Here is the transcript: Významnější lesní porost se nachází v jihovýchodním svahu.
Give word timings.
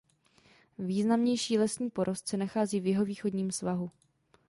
Významnější 0.79 1.57
lesní 1.57 1.89
porost 1.89 2.27
se 2.27 2.37
nachází 2.37 2.79
v 2.79 2.87
jihovýchodním 2.87 3.51
svahu. 3.51 3.91